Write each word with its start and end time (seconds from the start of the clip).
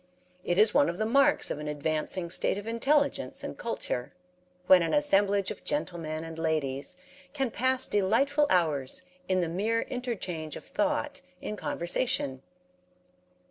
It 0.43 0.57
is 0.57 0.73
one 0.73 0.89
of 0.89 0.97
the 0.97 1.05
marks 1.05 1.51
of 1.51 1.59
an 1.59 1.67
advancing 1.67 2.31
state 2.31 2.57
of 2.57 2.65
intelligence 2.65 3.43
and 3.43 3.55
culture, 3.55 4.13
when 4.65 4.81
an 4.81 4.95
assemblage 4.95 5.51
of 5.51 5.63
gentlemen 5.63 6.23
and 6.23 6.39
ladies 6.39 6.97
can 7.33 7.51
pass 7.51 7.85
delightful 7.85 8.47
hours 8.49 9.03
in 9.29 9.41
the 9.41 9.47
mere 9.47 9.81
interchange 9.81 10.55
of 10.55 10.65
thought 10.65 11.21
in 11.39 11.55
conversation. 11.55 12.41